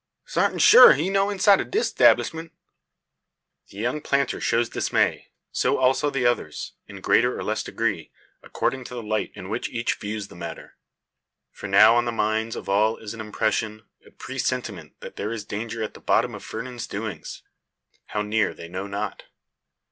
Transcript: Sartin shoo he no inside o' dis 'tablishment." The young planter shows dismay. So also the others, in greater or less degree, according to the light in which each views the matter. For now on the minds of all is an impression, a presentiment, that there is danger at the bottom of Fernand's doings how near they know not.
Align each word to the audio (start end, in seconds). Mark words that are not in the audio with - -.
Sartin 0.25 0.57
shoo 0.57 0.89
he 0.89 1.11
no 1.11 1.29
inside 1.29 1.61
o' 1.61 1.63
dis 1.63 1.93
'tablishment." 1.93 2.51
The 3.69 3.77
young 3.77 4.01
planter 4.01 4.41
shows 4.41 4.67
dismay. 4.67 5.27
So 5.51 5.77
also 5.77 6.09
the 6.09 6.25
others, 6.25 6.73
in 6.87 7.01
greater 7.01 7.37
or 7.37 7.43
less 7.43 7.61
degree, 7.61 8.09
according 8.41 8.83
to 8.85 8.95
the 8.95 9.03
light 9.03 9.31
in 9.35 9.47
which 9.47 9.69
each 9.69 9.93
views 9.99 10.27
the 10.29 10.35
matter. 10.35 10.75
For 11.51 11.67
now 11.67 11.95
on 11.97 12.05
the 12.05 12.11
minds 12.11 12.55
of 12.55 12.67
all 12.67 12.97
is 12.97 13.13
an 13.13 13.21
impression, 13.21 13.83
a 14.03 14.09
presentiment, 14.09 14.99
that 15.01 15.17
there 15.17 15.31
is 15.31 15.45
danger 15.45 15.83
at 15.83 15.93
the 15.93 15.99
bottom 15.99 16.33
of 16.33 16.43
Fernand's 16.43 16.87
doings 16.87 17.43
how 18.07 18.23
near 18.23 18.55
they 18.55 18.67
know 18.67 18.87
not. 18.87 19.25